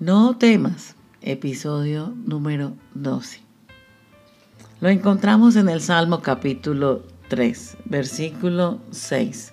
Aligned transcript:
No 0.00 0.36
temas, 0.36 0.94
episodio 1.22 2.14
número 2.24 2.74
12. 2.94 3.40
Lo 4.80 4.90
encontramos 4.90 5.56
en 5.56 5.68
el 5.68 5.80
Salmo 5.80 6.22
capítulo 6.22 7.02
3, 7.26 7.78
versículo 7.84 8.78
6. 8.92 9.52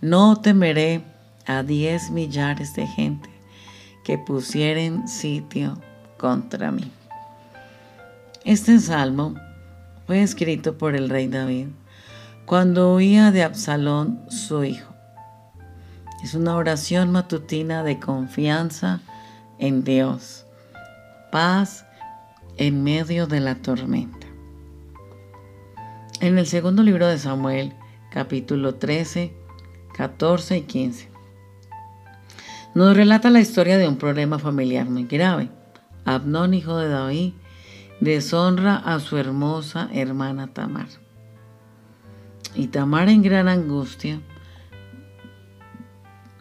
No 0.00 0.40
temeré 0.40 1.04
a 1.44 1.62
diez 1.62 2.10
millares 2.10 2.74
de 2.74 2.86
gente 2.86 3.28
que 4.04 4.16
pusieren 4.16 5.06
sitio 5.06 5.78
contra 6.16 6.72
mí. 6.72 6.90
Este 8.46 8.78
salmo 8.78 9.34
fue 10.06 10.22
escrito 10.22 10.78
por 10.78 10.96
el 10.96 11.10
rey 11.10 11.28
David 11.28 11.66
cuando 12.46 12.94
huía 12.94 13.30
de 13.32 13.42
Absalón, 13.42 14.22
su 14.30 14.64
hijo. 14.64 14.94
Es 16.22 16.32
una 16.32 16.56
oración 16.56 17.12
matutina 17.12 17.82
de 17.82 18.00
confianza 18.00 19.02
en 19.58 19.84
Dios, 19.84 20.46
paz 21.30 21.86
en 22.56 22.84
medio 22.84 23.26
de 23.26 23.40
la 23.40 23.56
tormenta. 23.56 24.26
En 26.20 26.38
el 26.38 26.46
segundo 26.46 26.82
libro 26.82 27.06
de 27.06 27.18
Samuel, 27.18 27.74
capítulo 28.10 28.76
13, 28.76 29.34
14 29.96 30.58
y 30.58 30.62
15, 30.62 31.08
nos 32.74 32.96
relata 32.96 33.30
la 33.30 33.40
historia 33.40 33.78
de 33.78 33.88
un 33.88 33.96
problema 33.96 34.38
familiar 34.38 34.88
muy 34.88 35.04
grave. 35.04 35.48
Abnón, 36.04 36.54
hijo 36.54 36.76
de 36.76 36.88
David, 36.88 37.32
deshonra 38.00 38.76
a 38.76 38.98
su 39.00 39.16
hermosa 39.16 39.88
hermana 39.92 40.48
Tamar. 40.48 40.88
Y 42.54 42.68
Tamar 42.68 43.08
en 43.08 43.22
gran 43.22 43.48
angustia 43.48 44.20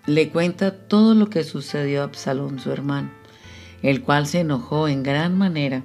le 0.05 0.29
cuenta 0.29 0.87
todo 0.87 1.13
lo 1.15 1.29
que 1.29 1.43
sucedió 1.43 2.01
a 2.01 2.05
Absalón, 2.05 2.59
su 2.59 2.71
hermano, 2.71 3.09
el 3.81 4.01
cual 4.01 4.27
se 4.27 4.41
enojó 4.41 4.87
en 4.87 5.03
gran 5.03 5.37
manera 5.37 5.83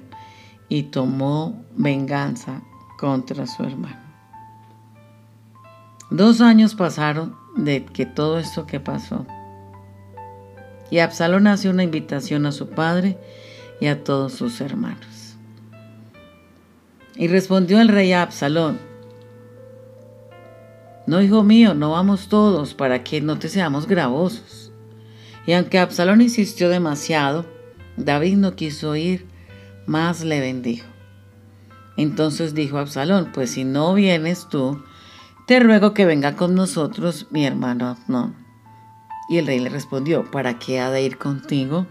y 0.67 0.83
tomó 0.83 1.63
venganza 1.75 2.61
contra 2.97 3.47
su 3.47 3.63
hermano. 3.63 4.09
Dos 6.09 6.41
años 6.41 6.75
pasaron 6.75 7.35
de 7.55 7.85
que 7.85 8.05
todo 8.05 8.39
esto 8.39 8.65
que 8.65 8.79
pasó. 8.79 9.25
Y 10.91 10.99
Absalón 10.99 11.47
hace 11.47 11.69
una 11.69 11.83
invitación 11.83 12.45
a 12.45 12.51
su 12.51 12.69
padre 12.69 13.17
y 13.79 13.87
a 13.87 14.03
todos 14.03 14.33
sus 14.33 14.59
hermanos. 14.59 15.35
Y 17.15 17.27
respondió 17.27 17.79
el 17.79 17.89
rey 17.89 18.11
a 18.11 18.23
Absalón, 18.23 18.79
no, 21.09 21.23
hijo 21.23 21.43
mío, 21.43 21.73
no 21.73 21.89
vamos 21.89 22.27
todos 22.27 22.75
para 22.75 23.03
que 23.03 23.19
no 23.19 23.39
te 23.39 23.49
seamos 23.49 23.87
gravosos. 23.87 24.71
Y 25.47 25.53
aunque 25.53 25.79
Absalón 25.79 26.21
insistió 26.21 26.69
demasiado, 26.69 27.47
David 27.97 28.37
no 28.37 28.55
quiso 28.55 28.95
ir, 28.95 29.25
más 29.87 30.23
le 30.23 30.39
bendijo. 30.39 30.85
Entonces 31.97 32.53
dijo 32.53 32.77
Absalón, 32.77 33.31
pues 33.33 33.49
si 33.49 33.63
no 33.63 33.95
vienes 33.95 34.49
tú, 34.49 34.83
te 35.47 35.59
ruego 35.59 35.95
que 35.95 36.05
venga 36.05 36.35
con 36.35 36.53
nosotros 36.53 37.25
mi 37.31 37.43
hermano 37.43 37.97
no. 38.07 38.35
Y 39.29 39.39
el 39.39 39.47
rey 39.47 39.57
le 39.57 39.69
respondió, 39.69 40.29
¿para 40.29 40.59
qué 40.59 40.79
ha 40.79 40.91
de 40.91 41.01
ir 41.01 41.17
contigo? 41.17 41.87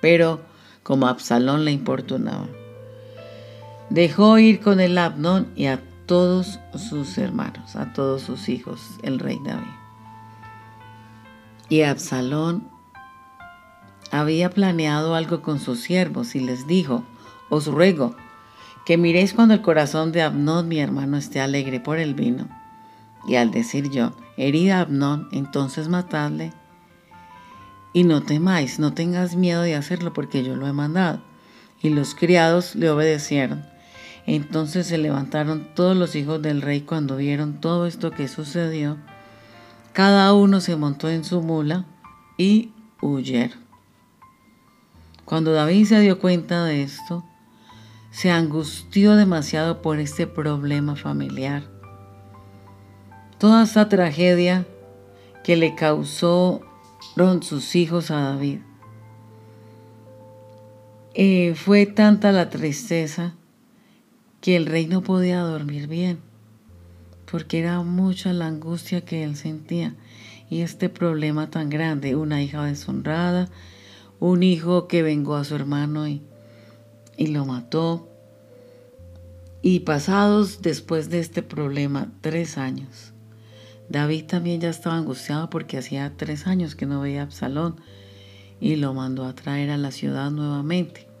Pero 0.00 0.40
como 0.82 1.06
Absalón 1.06 1.64
le 1.64 1.70
importunaba, 1.70 2.48
dejó 3.90 4.40
ir 4.40 4.58
con 4.58 4.80
el 4.80 4.98
Abnón 4.98 5.46
y 5.54 5.66
a 5.66 5.80
todos 6.06 6.60
sus 6.74 7.18
hermanos, 7.18 7.76
a 7.76 7.92
todos 7.92 8.22
sus 8.22 8.48
hijos, 8.48 8.98
el 9.02 9.18
rey 9.18 9.40
David. 9.44 9.66
Y 11.68 11.82
Absalón 11.82 12.68
había 14.12 14.50
planeado 14.50 15.14
algo 15.14 15.42
con 15.42 15.58
sus 15.58 15.80
siervos 15.80 16.34
y 16.34 16.40
les 16.40 16.66
dijo, 16.66 17.02
os 17.50 17.66
ruego 17.66 18.14
que 18.84 18.96
miréis 18.96 19.34
cuando 19.34 19.54
el 19.54 19.62
corazón 19.62 20.12
de 20.12 20.22
Abnón, 20.22 20.68
mi 20.68 20.78
hermano, 20.78 21.16
esté 21.16 21.40
alegre 21.40 21.80
por 21.80 21.98
el 21.98 22.14
vino. 22.14 22.48
Y 23.26 23.34
al 23.34 23.50
decir 23.50 23.90
yo, 23.90 24.12
herida 24.36 24.80
Abnón, 24.80 25.28
entonces 25.32 25.88
matadle. 25.88 26.52
Y 27.92 28.04
no 28.04 28.22
temáis, 28.22 28.78
no 28.78 28.94
tengas 28.94 29.34
miedo 29.34 29.62
de 29.62 29.74
hacerlo 29.74 30.12
porque 30.12 30.44
yo 30.44 30.54
lo 30.54 30.68
he 30.68 30.72
mandado. 30.72 31.20
Y 31.82 31.90
los 31.90 32.14
criados 32.14 32.76
le 32.76 32.88
obedecieron. 32.88 33.66
Entonces 34.26 34.88
se 34.88 34.98
levantaron 34.98 35.68
todos 35.74 35.96
los 35.96 36.16
hijos 36.16 36.42
del 36.42 36.60
rey 36.60 36.80
cuando 36.80 37.16
vieron 37.16 37.60
todo 37.60 37.86
esto 37.86 38.10
que 38.10 38.26
sucedió. 38.26 38.96
Cada 39.92 40.32
uno 40.32 40.60
se 40.60 40.74
montó 40.76 41.08
en 41.08 41.24
su 41.24 41.40
mula 41.42 41.86
y 42.36 42.72
huyeron. 43.00 43.58
Cuando 45.24 45.52
David 45.52 45.86
se 45.86 46.00
dio 46.00 46.18
cuenta 46.18 46.64
de 46.64 46.82
esto, 46.82 47.24
se 48.10 48.30
angustió 48.30 49.14
demasiado 49.16 49.80
por 49.80 49.98
este 49.98 50.26
problema 50.26 50.96
familiar. 50.96 51.64
Toda 53.38 53.64
esta 53.64 53.88
tragedia 53.88 54.66
que 55.44 55.56
le 55.56 55.74
causó 55.74 56.62
sus 57.40 57.76
hijos 57.76 58.10
a 58.10 58.20
David. 58.20 58.58
Eh, 61.14 61.54
fue 61.54 61.86
tanta 61.86 62.30
la 62.32 62.50
tristeza 62.50 63.34
que 64.46 64.54
el 64.54 64.66
rey 64.66 64.86
no 64.86 65.02
podía 65.02 65.40
dormir 65.40 65.88
bien, 65.88 66.20
porque 67.28 67.58
era 67.58 67.82
mucha 67.82 68.32
la 68.32 68.46
angustia 68.46 69.00
que 69.00 69.24
él 69.24 69.34
sentía 69.34 69.96
y 70.48 70.60
este 70.60 70.88
problema 70.88 71.50
tan 71.50 71.68
grande, 71.68 72.14
una 72.14 72.40
hija 72.40 72.64
deshonrada, 72.64 73.48
un 74.20 74.44
hijo 74.44 74.86
que 74.86 75.02
vengó 75.02 75.34
a 75.34 75.42
su 75.42 75.56
hermano 75.56 76.06
y, 76.06 76.22
y 77.16 77.26
lo 77.26 77.44
mató. 77.44 78.08
Y 79.62 79.80
pasados 79.80 80.62
después 80.62 81.10
de 81.10 81.18
este 81.18 81.42
problema, 81.42 82.12
tres 82.20 82.56
años, 82.56 83.14
David 83.88 84.26
también 84.26 84.60
ya 84.60 84.70
estaba 84.70 84.96
angustiado 84.96 85.50
porque 85.50 85.76
hacía 85.76 86.12
tres 86.16 86.46
años 86.46 86.76
que 86.76 86.86
no 86.86 87.00
veía 87.00 87.22
a 87.22 87.24
Absalón 87.24 87.80
y 88.60 88.76
lo 88.76 88.94
mandó 88.94 89.24
a 89.24 89.34
traer 89.34 89.70
a 89.70 89.76
la 89.76 89.90
ciudad 89.90 90.30
nuevamente. 90.30 91.15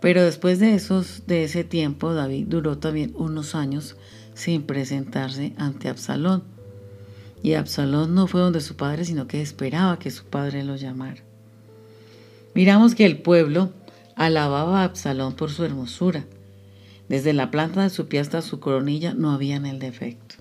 Pero 0.00 0.22
después 0.22 0.58
de, 0.60 0.74
esos, 0.74 1.24
de 1.26 1.44
ese 1.44 1.64
tiempo, 1.64 2.14
David 2.14 2.46
duró 2.48 2.78
también 2.78 3.12
unos 3.16 3.54
años 3.54 3.96
sin 4.34 4.62
presentarse 4.62 5.54
ante 5.58 5.88
Absalón. 5.88 6.44
Y 7.42 7.54
Absalón 7.54 8.14
no 8.14 8.26
fue 8.26 8.40
donde 8.40 8.60
su 8.60 8.76
padre, 8.76 9.04
sino 9.04 9.26
que 9.26 9.40
esperaba 9.42 9.98
que 9.98 10.10
su 10.10 10.24
padre 10.24 10.64
lo 10.64 10.76
llamara. 10.76 11.22
Miramos 12.54 12.94
que 12.94 13.06
el 13.06 13.18
pueblo 13.18 13.72
alababa 14.14 14.80
a 14.80 14.84
Absalón 14.84 15.34
por 15.34 15.50
su 15.50 15.64
hermosura. 15.64 16.24
Desde 17.08 17.32
la 17.32 17.50
planta 17.50 17.82
de 17.82 17.90
su 17.90 18.06
pie 18.06 18.20
hasta 18.20 18.42
su 18.42 18.60
coronilla 18.60 19.14
no 19.14 19.32
había 19.32 19.56
en 19.56 19.66
el 19.66 19.78
defecto. 19.78 20.36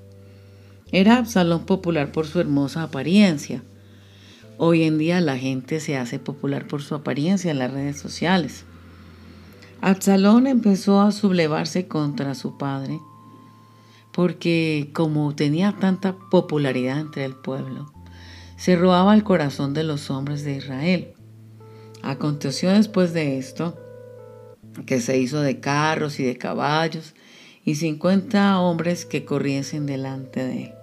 Era 0.91 1.18
Absalón 1.18 1.66
popular 1.66 2.12
por 2.12 2.28
su 2.28 2.39
hermosa 2.39 2.84
apariencia. 2.84 3.63
Hoy 4.57 4.84
en 4.84 4.97
día 4.97 5.22
la 5.22 5.38
gente 5.38 5.79
se 5.79 5.97
hace 5.97 6.18
popular 6.18 6.68
por 6.68 6.81
su 6.81 6.95
apariencia 6.95 7.51
en 7.51 7.59
las 7.59 7.72
redes 7.72 8.00
sociales. 8.00 8.66
Absalón 9.87 10.47
empezó 10.47 10.99
a 10.99 11.13
sublevarse 11.13 11.87
contra 11.87 12.35
su 12.35 12.57
padre 12.57 12.99
porque 14.11 14.89
como 14.93 15.33
tenía 15.33 15.77
tanta 15.79 16.17
popularidad 16.29 16.99
entre 16.99 17.23
el 17.23 17.33
pueblo, 17.35 17.93
se 18.57 18.75
robaba 18.75 19.15
el 19.15 19.23
corazón 19.23 19.73
de 19.73 19.85
los 19.85 20.11
hombres 20.11 20.43
de 20.43 20.57
Israel. 20.57 21.13
Aconteció 22.03 22.71
después 22.71 23.13
de 23.13 23.37
esto 23.37 23.77
que 24.85 24.99
se 24.99 25.19
hizo 25.19 25.39
de 25.39 25.61
carros 25.61 26.19
y 26.19 26.25
de 26.25 26.37
caballos 26.37 27.13
y 27.63 27.75
cincuenta 27.75 28.59
hombres 28.59 29.05
que 29.05 29.23
corriesen 29.23 29.85
delante 29.85 30.44
de 30.44 30.63
él. 30.63 30.73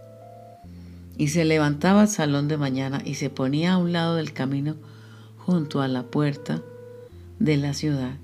Y 1.18 1.28
se 1.28 1.44
levantaba 1.44 2.00
al 2.00 2.08
salón 2.08 2.48
de 2.48 2.56
mañana 2.56 3.02
y 3.04 3.16
se 3.16 3.28
ponía 3.28 3.74
a 3.74 3.76
un 3.76 3.92
lado 3.92 4.16
del 4.16 4.32
camino 4.32 4.76
junto 5.36 5.82
a 5.82 5.88
la 5.88 6.04
puerta 6.04 6.62
de 7.38 7.58
la 7.58 7.74
ciudad 7.74 8.16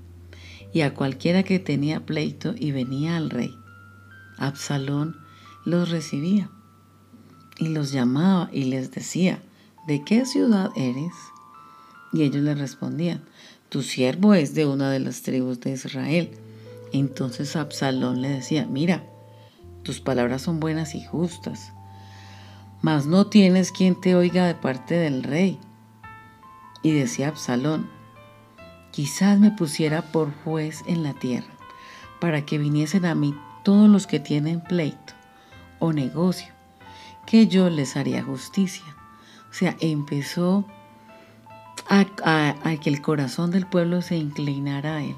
y 0.73 0.81
a 0.81 0.93
cualquiera 0.93 1.43
que 1.43 1.59
tenía 1.59 2.05
pleito 2.05 2.53
y 2.57 2.71
venía 2.71 3.17
al 3.17 3.29
rey. 3.29 3.55
Absalón 4.37 5.17
los 5.65 5.89
recibía 5.89 6.49
y 7.59 7.67
los 7.67 7.91
llamaba 7.91 8.49
y 8.51 8.65
les 8.65 8.91
decía, 8.91 9.41
¿de 9.87 10.03
qué 10.03 10.25
ciudad 10.25 10.71
eres? 10.75 11.13
Y 12.13 12.23
ellos 12.23 12.41
le 12.41 12.55
respondían, 12.55 13.23
tu 13.69 13.83
siervo 13.83 14.33
es 14.33 14.53
de 14.53 14.65
una 14.65 14.89
de 14.89 14.99
las 14.99 15.21
tribus 15.21 15.59
de 15.59 15.71
Israel. 15.71 16.31
Entonces 16.91 17.55
Absalón 17.55 18.21
le 18.21 18.29
decía, 18.29 18.65
mira, 18.65 19.05
tus 19.83 20.01
palabras 20.01 20.41
son 20.41 20.59
buenas 20.59 20.95
y 20.95 21.03
justas, 21.03 21.71
mas 22.81 23.05
no 23.05 23.27
tienes 23.27 23.71
quien 23.71 23.99
te 23.99 24.15
oiga 24.15 24.47
de 24.47 24.55
parte 24.55 24.95
del 24.95 25.23
rey. 25.23 25.59
Y 26.83 26.91
decía 26.91 27.27
Absalón, 27.27 27.87
Quizás 28.91 29.39
me 29.39 29.51
pusiera 29.51 30.01
por 30.01 30.33
juez 30.43 30.83
en 30.85 31.03
la 31.03 31.13
tierra, 31.13 31.53
para 32.19 32.45
que 32.45 32.57
viniesen 32.57 33.05
a 33.05 33.15
mí 33.15 33.33
todos 33.63 33.89
los 33.89 34.05
que 34.05 34.19
tienen 34.19 34.61
pleito 34.61 35.13
o 35.79 35.93
negocio, 35.93 36.53
que 37.25 37.47
yo 37.47 37.69
les 37.69 37.95
haría 37.95 38.23
justicia. 38.23 38.83
O 39.49 39.53
sea, 39.53 39.75
empezó 39.79 40.65
a, 41.89 42.77
que 42.81 42.89
el 42.89 43.01
corazón 43.01 43.51
del 43.51 43.65
pueblo 43.65 44.01
se 44.01 44.15
inclinara 44.15 44.97
a 44.97 45.03
él 45.03 45.15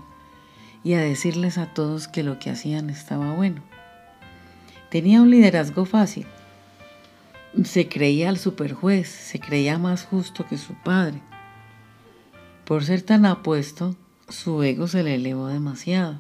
y 0.84 0.94
a 0.94 1.00
decirles 1.00 1.58
a 1.58 1.74
todos 1.74 2.08
que 2.08 2.24
lo 2.24 2.40
que 2.40 2.50
hacían 2.50 2.90
estaba 2.90 3.34
bueno. 3.34 3.62
Tenía 4.90 5.22
un 5.22 5.30
liderazgo 5.30 5.86
fácil. 5.86 6.28
Se 7.64 7.88
creía 7.88 8.30
el 8.30 8.38
superjuez, 8.38 9.08
se 9.08 9.40
creía 9.40 9.78
más 9.78 10.06
justo 10.06 10.46
que 10.46 10.58
su 10.58 10.74
padre. 10.74 11.22
Por 12.66 12.86
ser 12.86 13.02
tan 13.02 13.26
apuesto, 13.26 13.96
su 14.30 14.64
ego 14.64 14.88
se 14.88 15.04
le 15.04 15.16
elevó 15.16 15.48
demasiado. 15.48 16.20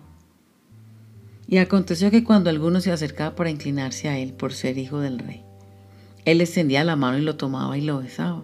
Y 1.47 1.57
aconteció 1.57 2.11
que 2.11 2.23
cuando 2.23 2.49
alguno 2.49 2.81
se 2.81 2.91
acercaba 2.91 3.35
para 3.35 3.49
inclinarse 3.49 4.09
a 4.09 4.17
él 4.17 4.33
por 4.33 4.53
ser 4.53 4.77
hijo 4.77 4.99
del 4.99 5.19
rey, 5.19 5.43
él 6.25 6.41
extendía 6.41 6.83
la 6.83 6.95
mano 6.95 7.17
y 7.17 7.21
lo 7.21 7.37
tomaba 7.37 7.77
y 7.77 7.81
lo 7.81 7.99
besaba. 7.99 8.43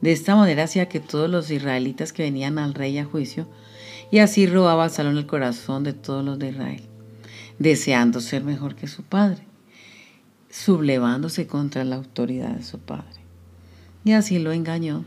De 0.00 0.10
esta 0.10 0.34
manera 0.34 0.64
hacía 0.64 0.88
que 0.88 1.00
todos 1.00 1.30
los 1.30 1.50
israelitas 1.50 2.12
que 2.12 2.24
venían 2.24 2.58
al 2.58 2.74
rey 2.74 2.98
a 2.98 3.04
juicio, 3.04 3.46
y 4.10 4.18
así 4.18 4.46
robaba 4.46 4.88
salón 4.88 5.16
el 5.16 5.26
corazón 5.26 5.84
de 5.84 5.92
todos 5.92 6.24
los 6.24 6.38
de 6.38 6.50
Israel, 6.50 6.82
deseando 7.58 8.20
ser 8.20 8.42
mejor 8.42 8.74
que 8.74 8.88
su 8.88 9.02
padre, 9.02 9.42
sublevándose 10.50 11.46
contra 11.46 11.84
la 11.84 11.96
autoridad 11.96 12.50
de 12.56 12.64
su 12.64 12.78
padre. 12.80 13.22
Y 14.04 14.12
así 14.12 14.38
lo 14.38 14.52
engañó 14.52 15.04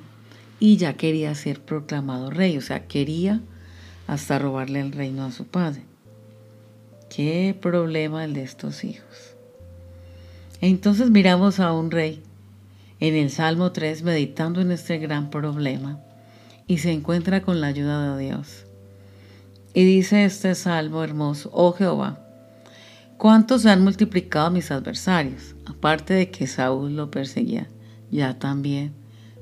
y 0.59 0.77
ya 0.77 0.93
quería 0.93 1.33
ser 1.35 1.61
proclamado 1.61 2.29
rey, 2.29 2.57
o 2.57 2.61
sea, 2.61 2.87
quería 2.87 3.41
hasta 4.07 4.39
robarle 4.39 4.79
el 4.79 4.91
reino 4.91 5.23
a 5.23 5.31
su 5.31 5.45
padre. 5.45 5.83
Qué 7.09 7.55
problema 7.59 8.23
el 8.23 8.33
de 8.33 8.43
estos 8.43 8.83
hijos. 8.83 9.35
Entonces 10.61 11.11
miramos 11.11 11.59
a 11.59 11.71
un 11.73 11.91
rey 11.91 12.21
en 12.99 13.15
el 13.15 13.29
Salmo 13.29 13.71
3 13.71 14.01
meditando 14.03 14.61
en 14.61 14.71
este 14.71 14.97
gran 14.97 15.29
problema 15.29 15.99
y 16.67 16.79
se 16.79 16.91
encuentra 16.91 17.41
con 17.41 17.61
la 17.61 17.67
ayuda 17.67 18.15
de 18.15 18.25
Dios. 18.25 18.65
Y 19.73 19.85
dice 19.85 20.25
este 20.25 20.55
salmo 20.55 21.03
hermoso, 21.03 21.51
oh 21.53 21.73
Jehová, 21.73 22.19
¿cuántos 23.17 23.61
se 23.61 23.69
han 23.69 23.83
multiplicado 23.83 24.49
mis 24.49 24.71
adversarios? 24.71 25.55
Aparte 25.65 26.15
de 26.15 26.31
que 26.31 26.47
Saúl 26.47 26.95
lo 26.95 27.11
perseguía, 27.11 27.67
ya 28.09 28.39
también 28.39 28.93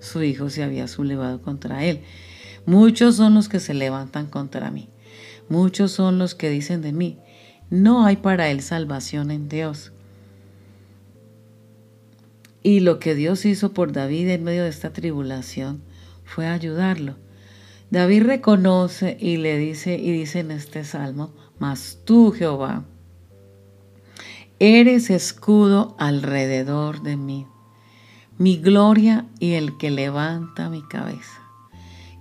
su 0.05 0.23
hijo 0.23 0.49
se 0.49 0.63
había 0.63 0.87
sublevado 0.87 1.41
contra 1.41 1.83
él. 1.83 2.01
Muchos 2.65 3.15
son 3.15 3.35
los 3.35 3.49
que 3.49 3.59
se 3.59 3.73
levantan 3.73 4.27
contra 4.27 4.71
mí. 4.71 4.89
Muchos 5.49 5.91
son 5.91 6.17
los 6.17 6.33
que 6.33 6.49
dicen 6.49 6.81
de 6.81 6.91
mí, 6.91 7.19
no 7.69 8.05
hay 8.05 8.15
para 8.15 8.49
él 8.49 8.61
salvación 8.61 9.31
en 9.31 9.49
Dios. 9.49 9.91
Y 12.63 12.79
lo 12.79 12.97
que 12.99 13.13
Dios 13.13 13.45
hizo 13.45 13.73
por 13.73 13.91
David 13.91 14.29
en 14.29 14.43
medio 14.43 14.63
de 14.63 14.69
esta 14.69 14.91
tribulación 14.91 15.83
fue 16.23 16.47
ayudarlo. 16.47 17.15
David 17.91 18.23
reconoce 18.23 19.17
y 19.19 19.37
le 19.37 19.57
dice 19.57 19.95
y 19.95 20.11
dice 20.11 20.39
en 20.39 20.51
este 20.51 20.83
salmo, 20.83 21.33
mas 21.59 21.99
tú, 22.03 22.31
Jehová, 22.31 22.85
eres 24.59 25.09
escudo 25.09 25.95
alrededor 25.99 27.03
de 27.03 27.17
mí, 27.17 27.45
mi 28.37 28.57
gloria 28.57 29.25
y 29.39 29.53
el 29.53 29.77
que 29.77 29.91
levanta 29.91 30.69
mi 30.69 30.81
cabeza. 30.81 31.41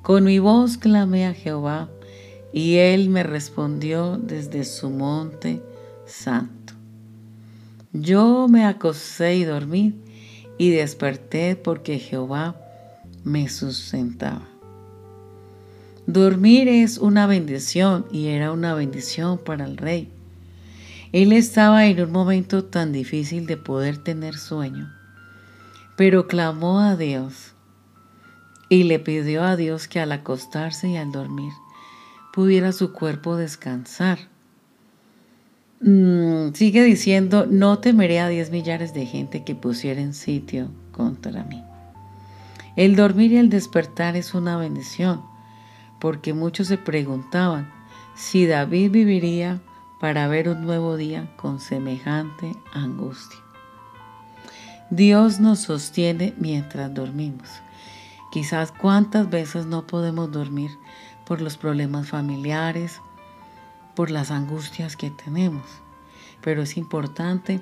Con 0.03 0.25
mi 0.25 0.39
voz 0.39 0.77
clamé 0.77 1.27
a 1.27 1.35
Jehová 1.35 1.89
y 2.53 2.77
él 2.77 3.09
me 3.09 3.23
respondió 3.23 4.17
desde 4.17 4.65
su 4.65 4.91
monte 4.91 5.61
santo. 6.07 6.75
Yo 7.93 8.47
me 8.49 8.65
acosté 8.65 9.37
y 9.37 9.45
dormí 9.45 9.95
y 10.59 10.71
desperté 10.71 11.57
porque 11.57 11.99
Jehová 11.99 12.57
me 13.25 13.49
sustentaba. 13.49 14.47
Dormir 16.07 16.69
es 16.69 16.99
una 16.99 17.27
bendición 17.27 18.07
y 18.13 18.27
era 18.27 18.53
una 18.53 18.75
bendición 18.75 19.39
para 19.39 19.65
el 19.65 19.79
rey. 19.79 20.11
Él 21.13 21.33
estaba 21.33 21.87
en 21.87 22.01
un 22.01 22.13
momento 22.13 22.65
tan 22.65 22.93
difícil 22.93 23.47
de 23.47 23.57
poder 23.57 23.99
tener 23.99 24.37
sueño, 24.37 24.93
pero 25.97 26.27
clamó 26.27 26.81
a 26.81 26.97
Dios 26.97 27.55
y 28.69 28.85
le 28.85 28.99
pidió 28.99 29.45
a 29.45 29.57
Dios 29.57 29.89
que 29.89 30.01
al 30.01 30.13
acostarse 30.13 30.89
y 30.89 30.97
al 30.97 31.13
dormir 31.13 31.53
pudiera 32.33 32.73
su 32.73 32.93
cuerpo 32.93 33.37
descansar. 33.37 34.19
Mm, 35.81 36.53
sigue 36.55 36.83
diciendo, 36.83 37.47
no 37.49 37.79
temeré 37.79 38.19
a 38.19 38.29
diez 38.29 38.51
millares 38.51 38.95
de 38.95 39.07
gente 39.07 39.45
que 39.45 39.55
pusieran 39.55 40.15
sitio 40.15 40.69
contra 40.91 41.45
mí. 41.45 41.63
El 42.75 42.97
dormir 42.97 43.33
y 43.33 43.37
el 43.37 43.51
despertar 43.51 44.17
es 44.17 44.35
una 44.35 44.57
bendición, 44.57 45.23
porque 46.01 46.33
muchos 46.33 46.67
se 46.67 46.79
preguntaban 46.79 47.71
si 48.17 48.47
David 48.47 48.91
viviría 48.91 49.61
para 50.01 50.27
ver 50.27 50.49
un 50.49 50.63
nuevo 50.63 50.97
día 50.97 51.31
con 51.37 51.61
semejante 51.61 52.53
angustia. 52.73 53.44
Dios 54.91 55.41
nos 55.41 55.61
sostiene 55.61 56.35
mientras 56.37 56.93
dormimos. 56.93 57.49
Quizás 58.31 58.73
cuántas 58.73 59.31
veces 59.31 59.67
no 59.67 59.87
podemos 59.87 60.31
dormir 60.31 60.71
por 61.25 61.41
los 61.41 61.57
problemas 61.57 62.09
familiares, 62.09 63.01
por 63.95 64.11
las 64.11 64.31
angustias 64.31 64.97
que 64.97 65.11
tenemos. 65.11 65.65
Pero 66.43 66.63
es 66.63 66.77
importante 66.77 67.61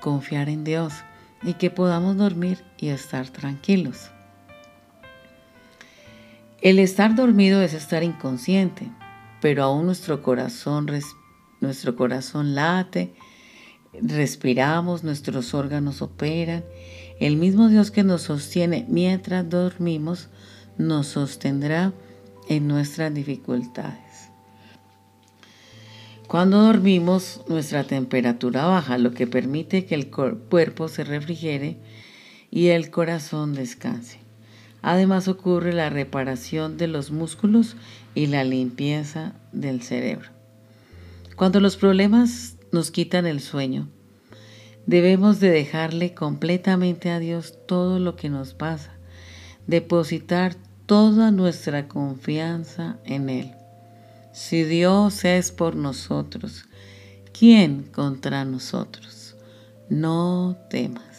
confiar 0.00 0.48
en 0.48 0.64
Dios 0.64 0.94
y 1.42 1.54
que 1.54 1.70
podamos 1.70 2.16
dormir 2.16 2.64
y 2.78 2.88
estar 2.88 3.28
tranquilos. 3.28 4.10
El 6.60 6.78
estar 6.78 7.14
dormido 7.14 7.60
es 7.60 7.74
estar 7.74 8.02
inconsciente, 8.02 8.88
pero 9.40 9.64
aún 9.64 9.86
nuestro 9.86 10.22
corazón, 10.22 10.86
nuestro 11.60 11.96
corazón 11.96 12.54
late, 12.54 13.14
respiramos, 14.00 15.04
nuestros 15.04 15.54
órganos 15.54 16.02
operan. 16.02 16.64
El 17.20 17.36
mismo 17.36 17.68
Dios 17.68 17.90
que 17.90 18.04
nos 18.04 18.22
sostiene 18.22 18.86
mientras 18.88 19.48
dormimos 19.48 20.28
nos 20.78 21.06
sostendrá 21.08 21.92
en 22.48 22.66
nuestras 22.68 23.12
dificultades. 23.12 24.30
Cuando 26.26 26.62
dormimos, 26.62 27.42
nuestra 27.46 27.84
temperatura 27.84 28.64
baja, 28.64 28.96
lo 28.96 29.12
que 29.12 29.26
permite 29.26 29.84
que 29.84 29.94
el 29.94 30.08
cuerpo 30.08 30.88
se 30.88 31.04
refrigere 31.04 31.76
y 32.50 32.68
el 32.68 32.90
corazón 32.90 33.54
descanse. 33.54 34.18
Además 34.80 35.28
ocurre 35.28 35.72
la 35.72 35.90
reparación 35.90 36.78
de 36.78 36.88
los 36.88 37.10
músculos 37.10 37.76
y 38.14 38.26
la 38.26 38.44
limpieza 38.44 39.34
del 39.52 39.82
cerebro. 39.82 40.30
Cuando 41.36 41.60
los 41.60 41.76
problemas 41.76 42.56
nos 42.72 42.90
quitan 42.90 43.26
el 43.26 43.40
sueño, 43.40 43.88
debemos 44.86 45.38
de 45.38 45.50
dejarle 45.50 46.14
completamente 46.14 47.10
a 47.10 47.18
Dios 47.18 47.58
todo 47.66 47.98
lo 47.98 48.16
que 48.16 48.30
nos 48.30 48.54
pasa, 48.54 48.92
depositar 49.66 50.56
toda 50.86 51.30
nuestra 51.30 51.86
confianza 51.86 52.98
en 53.04 53.28
Él. 53.28 53.52
Si 54.32 54.64
Dios 54.64 55.24
es 55.24 55.52
por 55.52 55.76
nosotros, 55.76 56.64
¿quién 57.38 57.82
contra 57.82 58.44
nosotros? 58.44 59.36
No 59.88 60.56
temas. 60.70 61.11